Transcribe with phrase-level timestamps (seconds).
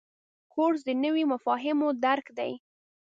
[0.53, 2.51] کورس د نویو مفاهیمو درک دی.